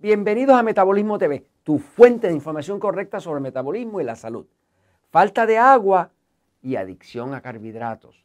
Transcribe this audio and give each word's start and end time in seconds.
Bienvenidos 0.00 0.54
a 0.54 0.62
Metabolismo 0.62 1.18
TV, 1.18 1.44
tu 1.64 1.80
fuente 1.80 2.28
de 2.28 2.32
información 2.32 2.78
correcta 2.78 3.18
sobre 3.18 3.40
metabolismo 3.40 4.00
y 4.00 4.04
la 4.04 4.14
salud. 4.14 4.46
Falta 5.10 5.44
de 5.44 5.58
agua 5.58 6.12
y 6.62 6.76
adicción 6.76 7.34
a 7.34 7.40
carbohidratos. 7.40 8.24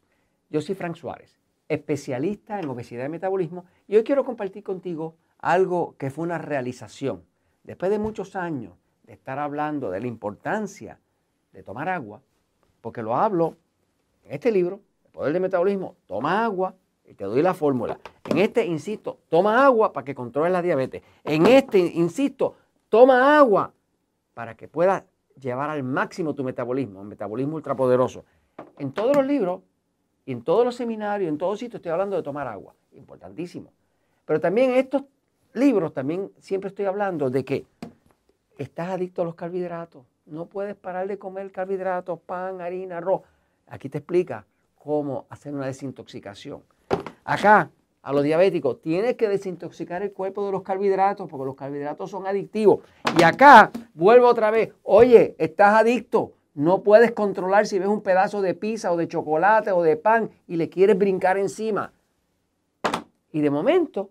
Yo 0.50 0.60
soy 0.60 0.76
Frank 0.76 0.94
Suárez, 0.94 1.36
especialista 1.68 2.60
en 2.60 2.68
obesidad 2.68 3.06
y 3.06 3.08
metabolismo, 3.08 3.64
y 3.88 3.96
hoy 3.96 4.04
quiero 4.04 4.24
compartir 4.24 4.62
contigo 4.62 5.16
algo 5.38 5.96
que 5.98 6.10
fue 6.10 6.22
una 6.22 6.38
realización. 6.38 7.24
Después 7.64 7.90
de 7.90 7.98
muchos 7.98 8.36
años 8.36 8.74
de 9.02 9.14
estar 9.14 9.40
hablando 9.40 9.90
de 9.90 9.98
la 9.98 10.06
importancia 10.06 11.00
de 11.52 11.64
tomar 11.64 11.88
agua, 11.88 12.22
porque 12.82 13.02
lo 13.02 13.16
hablo 13.16 13.56
en 14.22 14.34
este 14.34 14.52
libro, 14.52 14.80
El 15.06 15.10
Poder 15.10 15.32
del 15.32 15.42
Metabolismo, 15.42 15.96
toma 16.06 16.44
agua 16.44 16.76
y 17.06 17.14
te 17.14 17.24
doy 17.24 17.42
la 17.42 17.54
fórmula. 17.54 17.98
En 18.28 18.38
este, 18.38 18.64
insisto, 18.66 19.18
toma 19.28 19.64
agua 19.64 19.92
para 19.92 20.04
que 20.04 20.14
controles 20.14 20.52
la 20.52 20.62
diabetes. 20.62 21.02
En 21.22 21.46
este, 21.46 21.78
insisto, 21.78 22.54
toma 22.88 23.38
agua 23.38 23.72
para 24.34 24.56
que 24.56 24.68
puedas 24.68 25.04
llevar 25.40 25.70
al 25.70 25.82
máximo 25.82 26.34
tu 26.34 26.44
metabolismo, 26.44 27.00
un 27.00 27.08
metabolismo 27.08 27.56
ultrapoderoso. 27.56 28.24
En 28.78 28.92
todos 28.92 29.16
los 29.16 29.26
libros, 29.26 29.62
en 30.26 30.42
todos 30.42 30.64
los 30.64 30.74
seminarios, 30.74 31.28
en 31.28 31.38
todos 31.38 31.58
sitios 31.58 31.76
estoy 31.76 31.92
hablando 31.92 32.16
de 32.16 32.22
tomar 32.22 32.46
agua. 32.46 32.74
Importantísimo. 32.92 33.72
Pero 34.24 34.40
también 34.40 34.70
en 34.70 34.76
estos 34.76 35.02
libros, 35.52 35.92
también 35.92 36.30
siempre 36.38 36.68
estoy 36.68 36.86
hablando 36.86 37.30
de 37.30 37.44
que 37.44 37.66
estás 38.58 38.88
adicto 38.88 39.22
a 39.22 39.24
los 39.24 39.34
carbohidratos. 39.34 40.04
No 40.26 40.46
puedes 40.46 40.74
parar 40.74 41.06
de 41.06 41.18
comer 41.18 41.52
carbohidratos, 41.52 42.18
pan, 42.20 42.60
harina, 42.60 42.98
arroz. 42.98 43.22
Aquí 43.66 43.88
te 43.88 43.98
explica 43.98 44.46
cómo 44.76 45.26
hacer 45.28 45.52
una 45.52 45.66
desintoxicación. 45.66 46.62
Acá, 47.24 47.70
a 48.02 48.12
los 48.12 48.22
diabéticos, 48.22 48.82
tienes 48.82 49.16
que 49.16 49.28
desintoxicar 49.28 50.02
el 50.02 50.12
cuerpo 50.12 50.44
de 50.44 50.52
los 50.52 50.62
carbohidratos 50.62 51.28
porque 51.28 51.46
los 51.46 51.56
carbohidratos 51.56 52.10
son 52.10 52.26
adictivos. 52.26 52.80
Y 53.18 53.22
acá, 53.22 53.70
vuelvo 53.94 54.28
otra 54.28 54.50
vez, 54.50 54.72
oye, 54.82 55.34
estás 55.38 55.80
adicto, 55.80 56.32
no 56.52 56.82
puedes 56.82 57.12
controlar 57.12 57.66
si 57.66 57.78
ves 57.78 57.88
un 57.88 58.02
pedazo 58.02 58.42
de 58.42 58.54
pizza 58.54 58.92
o 58.92 58.96
de 58.98 59.08
chocolate 59.08 59.72
o 59.72 59.82
de 59.82 59.96
pan 59.96 60.30
y 60.46 60.56
le 60.56 60.68
quieres 60.68 60.98
brincar 60.98 61.38
encima. 61.38 61.92
Y 63.32 63.40
de 63.40 63.50
momento 63.50 64.10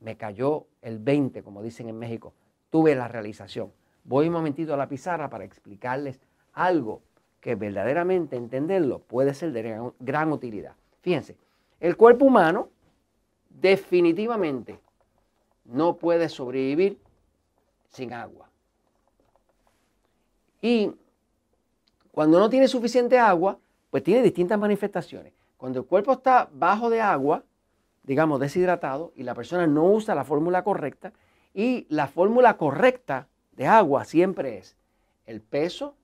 me 0.00 0.16
cayó 0.16 0.66
el 0.80 1.00
20, 1.00 1.42
como 1.42 1.62
dicen 1.62 1.88
en 1.88 1.98
México. 1.98 2.32
Tuve 2.70 2.94
la 2.94 3.08
realización. 3.08 3.72
Voy 4.04 4.28
un 4.28 4.34
momentito 4.34 4.72
a 4.72 4.76
la 4.76 4.88
pizarra 4.88 5.28
para 5.28 5.44
explicarles 5.44 6.20
algo 6.52 7.02
que 7.40 7.56
verdaderamente 7.56 8.36
entenderlo 8.36 9.00
puede 9.00 9.34
ser 9.34 9.52
de 9.52 9.90
gran 9.98 10.32
utilidad. 10.32 10.74
Fíjense, 11.00 11.36
el 11.80 11.96
cuerpo 11.96 12.24
humano 12.24 12.70
definitivamente 13.48 14.78
no 15.64 15.96
puede 15.96 16.28
sobrevivir 16.28 16.98
sin 17.88 18.12
agua. 18.12 18.48
Y 20.60 20.92
cuando 22.12 22.38
no 22.38 22.48
tiene 22.48 22.68
suficiente 22.68 23.18
agua, 23.18 23.58
pues 23.90 24.02
tiene 24.02 24.22
distintas 24.22 24.58
manifestaciones. 24.58 25.32
Cuando 25.56 25.80
el 25.80 25.86
cuerpo 25.86 26.12
está 26.12 26.48
bajo 26.52 26.90
de 26.90 27.00
agua, 27.00 27.44
digamos 28.02 28.40
deshidratado, 28.40 29.12
y 29.16 29.22
la 29.22 29.34
persona 29.34 29.66
no 29.66 29.84
usa 29.84 30.14
la 30.14 30.24
fórmula 30.24 30.62
correcta, 30.64 31.12
y 31.54 31.86
la 31.88 32.06
fórmula 32.06 32.56
correcta 32.56 33.28
de 33.52 33.66
agua 33.66 34.04
siempre 34.04 34.58
es 34.58 34.76
el 35.24 35.40
peso 35.40 35.94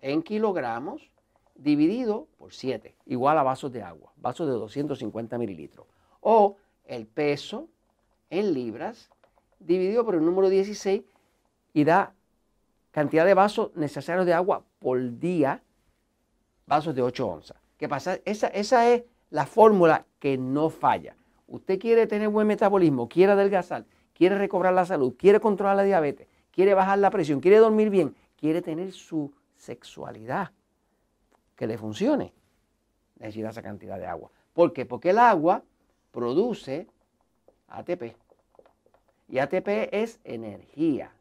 en 0.00 0.22
kilogramos 0.22 1.10
dividido 1.54 2.28
por 2.36 2.52
7, 2.52 2.96
igual 3.06 3.38
a 3.38 3.42
vasos 3.42 3.72
de 3.72 3.82
agua, 3.82 4.12
vasos 4.16 4.46
de 4.46 4.52
250 4.52 5.38
mililitros. 5.38 5.86
O 6.20 6.56
el 6.84 7.06
peso 7.06 7.68
en 8.30 8.52
libras 8.52 9.10
dividido 9.58 10.04
por 10.04 10.14
el 10.14 10.24
número 10.24 10.48
16 10.48 11.02
y 11.72 11.84
da 11.84 12.12
cantidad 12.90 13.24
de 13.24 13.34
vasos 13.34 13.70
necesarios 13.74 14.26
de 14.26 14.34
agua 14.34 14.64
por 14.78 15.18
día, 15.18 15.62
vasos 16.66 16.94
de 16.94 17.02
8 17.02 17.26
onzas. 17.26 17.56
¿Qué 17.76 17.88
pasa? 17.88 18.18
Esa, 18.24 18.48
esa 18.48 18.90
es 18.90 19.04
la 19.30 19.46
fórmula 19.46 20.06
que 20.18 20.38
no 20.38 20.70
falla. 20.70 21.16
Usted 21.46 21.78
quiere 21.78 22.06
tener 22.06 22.28
buen 22.28 22.46
metabolismo, 22.46 23.08
quiere 23.08 23.32
adelgazar, 23.32 23.84
quiere 24.12 24.38
recobrar 24.38 24.72
la 24.74 24.86
salud, 24.86 25.14
quiere 25.18 25.40
controlar 25.40 25.76
la 25.76 25.82
diabetes, 25.82 26.28
quiere 26.50 26.74
bajar 26.74 26.98
la 26.98 27.10
presión, 27.10 27.40
quiere 27.40 27.58
dormir 27.58 27.90
bien, 27.90 28.14
quiere 28.36 28.62
tener 28.62 28.92
su 28.92 29.32
sexualidad 29.56 30.52
que 31.56 31.66
le 31.66 31.78
funcione, 31.78 32.32
necesita 33.18 33.50
esa 33.50 33.62
cantidad 33.62 33.98
de 33.98 34.06
agua. 34.06 34.30
¿Por 34.52 34.72
qué? 34.72 34.86
Porque 34.86 35.10
el 35.10 35.18
agua 35.18 35.62
produce 36.10 36.86
ATP. 37.68 38.16
Y 39.28 39.38
ATP 39.38 39.88
es 39.92 40.20
energía. 40.24 41.12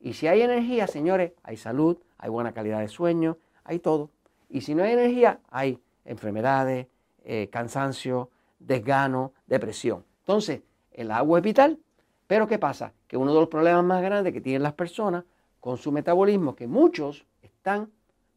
Y 0.00 0.14
si 0.14 0.26
hay 0.26 0.42
energía, 0.42 0.86
señores, 0.86 1.32
hay 1.42 1.56
salud, 1.56 1.98
hay 2.18 2.30
buena 2.30 2.52
calidad 2.52 2.80
de 2.80 2.88
sueño, 2.88 3.36
hay 3.64 3.78
todo. 3.78 4.10
Y 4.48 4.62
si 4.62 4.74
no 4.74 4.82
hay 4.82 4.92
energía, 4.92 5.40
hay 5.50 5.78
enfermedades, 6.04 6.86
eh, 7.24 7.48
cansancio, 7.50 8.30
desgano, 8.58 9.32
depresión. 9.46 10.04
Entonces, 10.20 10.62
el 10.92 11.10
agua 11.10 11.38
es 11.38 11.44
vital. 11.44 11.78
Pero 12.26 12.46
¿qué 12.46 12.58
pasa? 12.58 12.92
Que 13.08 13.16
uno 13.16 13.34
de 13.34 13.40
los 13.40 13.48
problemas 13.48 13.84
más 13.84 14.02
grandes 14.02 14.32
que 14.32 14.40
tienen 14.40 14.62
las 14.62 14.74
personas 14.74 15.24
con 15.58 15.76
su 15.76 15.90
metabolismo, 15.92 16.54
que 16.54 16.66
muchos 16.66 17.26
están 17.42 17.90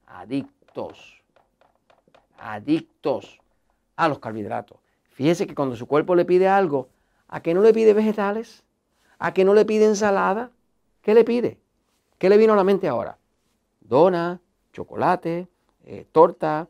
adictos 0.07 0.62
adictos, 2.38 3.39
a 3.95 4.07
los 4.07 4.19
carbohidratos. 4.19 4.78
Fíjese 5.11 5.45
que 5.47 5.56
cuando 5.56 5.75
su 5.75 5.88
cuerpo 5.88 6.16
le 6.16 6.25
pide 6.25 6.47
algo, 6.47 6.89
¿a 7.28 7.41
qué 7.41 7.53
no 7.53 7.61
le 7.61 7.73
pide 7.73 7.94
vegetales? 7.94 8.63
¿A 9.19 9.33
qué 9.33 9.45
no 9.45 9.53
le 9.53 9.66
pide 9.66 9.85
ensalada? 9.85 10.51
¿Qué 11.01 11.13
le 11.13 11.23
pide? 11.23 11.59
¿Qué 12.17 12.29
le 12.29 12.38
vino 12.38 12.53
a 12.53 12.56
la 12.56 12.63
mente 12.63 12.88
ahora? 12.88 13.17
Dona, 13.81 14.39
chocolate, 14.72 15.47
eh, 15.85 16.07
torta, 16.12 16.67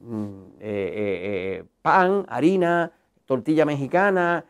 mm, 0.00 0.42
eh, 0.60 1.60
eh, 1.60 1.64
pan, 1.82 2.24
harina, 2.28 2.90
tortilla 3.26 3.64
mexicana, 3.64 4.44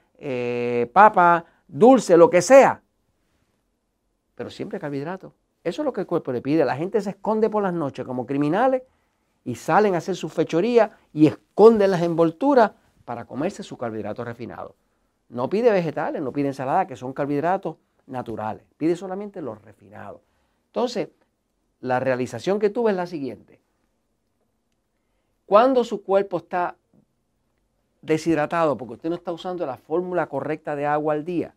papa, 0.93 1.45
dulce, 1.67 2.17
lo 2.17 2.31
que 2.31 2.43
sea. 2.43 2.81
Pero 4.35 4.51
siempre 4.51 4.79
carbohidratos. 4.79 5.33
Eso 5.67 5.83
es 5.83 5.85
lo 5.87 5.93
que 5.93 6.03
el 6.03 6.07
cuerpo 6.07 6.31
le 6.31 6.41
pide. 6.41 6.65
La 6.65 6.77
gente 6.77 7.01
se 7.01 7.11
esconde 7.11 7.51
por 7.51 7.61
las 7.61 7.73
noches 7.73 8.07
como 8.07 8.25
criminales 8.25 8.85
y 9.45 9.57
salen 9.57 9.97
a 9.97 9.99
hacer 9.99 10.15
su 10.15 10.29
fechoría 10.29 10.97
y 11.13 11.27
esconden 11.27 11.91
las 11.91 12.03
envolturas 12.03 12.71
para 13.05 13.25
comerse 13.25 13.65
su 13.65 13.77
carbohidratos 13.77 14.25
refinado. 14.25 14.77
No 15.29 15.51
pide 15.51 15.73
vegetales, 15.73 16.23
no 16.23 16.31
pide 16.31 16.47
ensalada, 16.47 16.87
que 16.87 16.95
son 16.95 17.13
carbohidratos 17.13 17.79
naturales. 18.07 18.63
Pide 18.77 18.95
solamente 18.95 19.43
los 19.43 19.61
refinados. 19.61 20.21
Entonces, 20.69 21.09
la 21.81 21.99
realización 21.99 22.61
que 22.61 22.71
tuve 22.71 22.93
es 22.93 22.97
la 22.97 23.09
siguiente. 23.09 23.59
Cuando 25.47 25.83
su 25.83 26.05
cuerpo 26.05 26.37
está 26.37 26.77
deshidratado, 28.03 28.77
porque 28.77 28.95
usted 28.95 29.09
no 29.09 29.17
está 29.17 29.33
usando 29.33 29.67
la 29.67 29.79
fórmula 29.79 30.29
correcta 30.29 30.77
de 30.77 30.87
agua 30.87 31.15
al 31.15 31.25
día, 31.25 31.57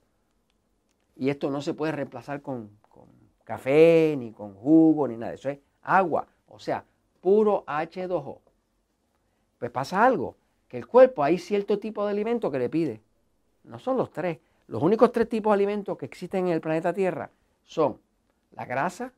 y 1.16 1.30
esto 1.30 1.52
no 1.52 1.62
se 1.62 1.76
puede 1.76 1.92
reemplazar 1.92 2.42
con 2.42 2.79
café, 3.50 4.16
ni 4.16 4.32
con 4.32 4.54
jugo, 4.54 5.08
ni 5.08 5.18
nada. 5.18 5.34
Eso 5.34 5.50
es 5.50 5.58
agua, 5.82 6.28
o 6.48 6.60
sea, 6.60 6.86
puro 7.20 7.66
H2O. 7.66 8.38
Pues 9.58 9.72
pasa 9.72 10.06
algo, 10.06 10.38
que 10.68 10.78
el 10.78 10.86
cuerpo 10.86 11.24
hay 11.24 11.40
cierto 11.40 11.80
tipo 11.80 12.06
de 12.06 12.12
alimento 12.12 12.52
que 12.52 12.60
le 12.60 12.70
pide. 12.70 13.02
No 13.64 13.80
son 13.80 13.98
los 13.98 14.12
tres. 14.12 14.38
Los 14.68 14.84
únicos 14.84 15.12
tres 15.12 15.28
tipos 15.28 15.50
de 15.50 15.56
alimentos 15.56 15.98
que 15.98 16.06
existen 16.06 16.46
en 16.46 16.54
el 16.54 16.62
planeta 16.62 16.94
Tierra 16.94 17.32
son 17.64 18.00
la 18.52 18.66
grasa, 18.66 19.14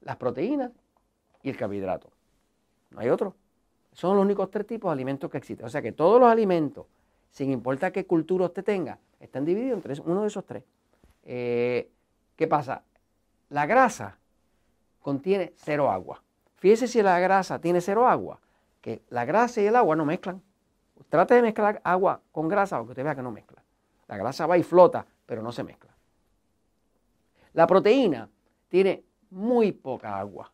las 0.00 0.16
proteínas 0.16 0.72
y 1.44 1.50
el 1.50 1.56
carbohidrato. 1.56 2.10
No 2.90 2.98
hay 2.98 3.08
otro. 3.08 3.36
Son 3.92 4.16
los 4.16 4.24
únicos 4.24 4.50
tres 4.50 4.66
tipos 4.66 4.88
de 4.88 4.94
alimentos 4.94 5.30
que 5.30 5.38
existen. 5.38 5.64
O 5.64 5.68
sea 5.68 5.80
que 5.80 5.92
todos 5.92 6.20
los 6.20 6.28
alimentos, 6.28 6.86
sin 7.30 7.52
importar 7.52 7.92
qué 7.92 8.04
cultura 8.04 8.46
usted 8.46 8.64
tenga, 8.64 8.98
están 9.20 9.44
divididos 9.44 9.84
en 9.84 10.10
uno 10.10 10.22
de 10.22 10.26
esos 10.26 10.44
tres. 10.44 10.64
Eh, 11.22 11.88
¿Qué 12.34 12.48
pasa? 12.48 12.82
La 13.50 13.66
grasa 13.66 14.18
contiene 15.00 15.52
cero 15.56 15.90
agua. 15.90 16.22
Fíjese 16.56 16.88
si 16.88 17.02
la 17.02 17.18
grasa 17.18 17.60
tiene 17.60 17.80
cero 17.80 18.06
agua, 18.06 18.40
que 18.80 19.02
la 19.08 19.24
grasa 19.24 19.62
y 19.62 19.66
el 19.66 19.76
agua 19.76 19.96
no 19.96 20.04
mezclan. 20.04 20.42
Trate 21.08 21.34
de 21.34 21.42
mezclar 21.42 21.80
agua 21.84 22.20
con 22.32 22.48
grasa 22.48 22.76
para 22.76 22.84
que 22.84 22.90
usted 22.90 23.04
vea 23.04 23.14
que 23.14 23.22
no 23.22 23.30
mezcla. 23.30 23.62
La 24.06 24.16
grasa 24.16 24.46
va 24.46 24.58
y 24.58 24.62
flota, 24.62 25.06
pero 25.24 25.42
no 25.42 25.52
se 25.52 25.64
mezcla. 25.64 25.90
La 27.54 27.66
proteína 27.66 28.28
tiene 28.68 29.04
muy 29.30 29.72
poca 29.72 30.18
agua, 30.18 30.52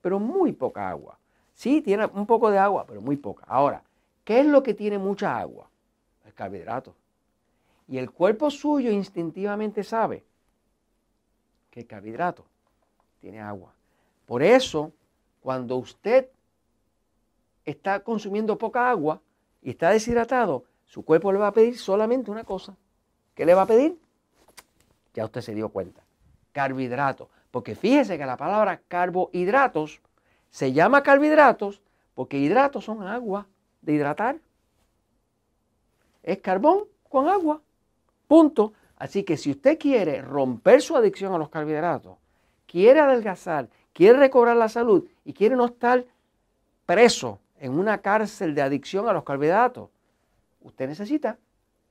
pero 0.00 0.18
muy 0.18 0.52
poca 0.52 0.88
agua. 0.88 1.18
Sí, 1.54 1.82
tiene 1.82 2.06
un 2.06 2.26
poco 2.26 2.50
de 2.50 2.58
agua, 2.58 2.84
pero 2.86 3.00
muy 3.00 3.16
poca. 3.16 3.44
Ahora, 3.48 3.82
¿qué 4.24 4.40
es 4.40 4.46
lo 4.46 4.62
que 4.62 4.74
tiene 4.74 4.98
mucha 4.98 5.36
agua? 5.38 5.68
El 6.24 6.32
carbohidrato. 6.34 6.94
Y 7.88 7.98
el 7.98 8.10
cuerpo 8.10 8.50
suyo 8.50 8.92
instintivamente 8.92 9.82
sabe 9.82 10.24
que 11.78 11.82
el 11.82 11.86
carbohidrato 11.86 12.44
tiene 13.20 13.40
agua. 13.40 13.72
Por 14.26 14.42
eso, 14.42 14.92
cuando 15.40 15.76
usted 15.76 16.28
está 17.64 18.00
consumiendo 18.00 18.58
poca 18.58 18.90
agua 18.90 19.20
y 19.62 19.70
está 19.70 19.90
deshidratado, 19.90 20.64
su 20.86 21.04
cuerpo 21.04 21.32
le 21.32 21.38
va 21.38 21.48
a 21.48 21.52
pedir 21.52 21.78
solamente 21.78 22.30
una 22.30 22.42
cosa. 22.42 22.74
¿Qué 23.34 23.46
le 23.46 23.54
va 23.54 23.62
a 23.62 23.66
pedir? 23.66 23.96
Ya 25.14 25.24
usted 25.24 25.40
se 25.40 25.54
dio 25.54 25.68
cuenta. 25.68 26.02
Carbohidratos. 26.52 27.28
Porque 27.50 27.76
fíjese 27.76 28.18
que 28.18 28.26
la 28.26 28.36
palabra 28.36 28.80
carbohidratos 28.88 30.00
se 30.50 30.72
llama 30.72 31.02
carbohidratos 31.02 31.80
porque 32.14 32.38
hidratos 32.38 32.84
son 32.84 33.06
agua 33.06 33.46
de 33.82 33.92
hidratar. 33.92 34.38
Es 36.24 36.38
carbón 36.38 36.84
con 37.08 37.28
agua. 37.28 37.60
Punto. 38.26 38.72
Así 38.98 39.22
que 39.22 39.36
si 39.36 39.52
usted 39.52 39.78
quiere 39.78 40.20
romper 40.22 40.82
su 40.82 40.96
adicción 40.96 41.32
a 41.32 41.38
los 41.38 41.48
carbohidratos, 41.48 42.18
quiere 42.66 42.98
adelgazar, 42.98 43.68
quiere 43.92 44.18
recobrar 44.18 44.56
la 44.56 44.68
salud 44.68 45.08
y 45.24 45.32
quiere 45.32 45.54
no 45.54 45.66
estar 45.66 46.04
preso 46.84 47.38
en 47.60 47.78
una 47.78 47.98
cárcel 47.98 48.54
de 48.54 48.62
adicción 48.62 49.08
a 49.08 49.12
los 49.12 49.22
carbohidratos, 49.22 49.88
usted 50.62 50.88
necesita 50.88 51.38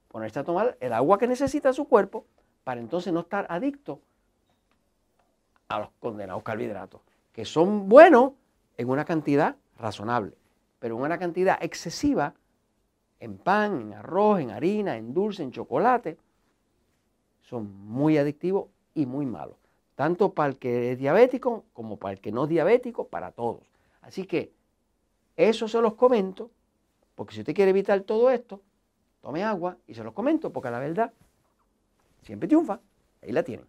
ponerse 0.10 0.40
a 0.40 0.44
tomar 0.44 0.78
el 0.82 0.92
agua 0.92 1.18
que 1.18 1.28
necesita 1.28 1.72
su 1.72 1.88
cuerpo 1.88 2.26
para 2.66 2.82
entonces 2.82 3.14
no 3.14 3.22
estar 3.22 3.46
adicto 3.50 4.02
a 5.70 5.80
los 5.80 5.90
condenados 6.00 6.44
carbohidratos, 6.44 7.02
que 7.32 7.46
son 7.46 7.88
buenos 7.88 8.34
en 8.76 8.90
una 8.90 9.06
cantidad 9.06 9.56
razonable, 9.78 10.34
pero 10.80 10.96
en 10.96 11.02
una 11.02 11.18
cantidad 11.18 11.58
excesiva 11.62 12.34
en 13.20 13.38
pan, 13.38 13.82
en 13.82 13.94
arroz, 13.94 14.42
en 14.42 14.52
harina, 14.52 14.98
en 14.98 15.14
dulce, 15.14 15.44
en 15.44 15.52
chocolate, 15.52 16.18
son 17.50 17.74
muy 17.88 18.18
adictivos 18.18 18.68
y 18.94 19.06
muy 19.06 19.26
malos, 19.26 19.56
tanto 19.96 20.34
para 20.34 20.50
el 20.50 20.58
que 20.58 20.92
es 20.92 21.00
diabético 21.00 21.66
como 21.74 21.98
para 21.98 22.14
el 22.14 22.22
que 22.22 22.32
no 22.32 22.44
es 22.44 22.50
diabético, 22.50 23.08
para 23.08 23.32
todos. 23.32 23.64
Así 24.02 24.26
que 24.26 24.52
eso 25.36 25.68
se 25.68 25.82
los 25.82 25.94
comento, 25.96 26.52
porque 27.16 27.34
si 27.34 27.40
usted 27.40 27.56
quiere 27.56 27.72
evitar 27.72 28.02
todo 28.02 28.30
esto, 28.30 28.62
tome 29.22 29.44
agua 29.44 29.78
y 29.88 29.94
se 29.94 30.04
los 30.04 30.14
comento, 30.14 30.52
porque 30.52 30.70
la 30.70 30.80
verdad 30.80 31.14
siempre 32.24 32.48
triunfa. 32.48 32.80
Ahí 33.22 33.32
la 33.32 33.44
tienen. 33.44 33.66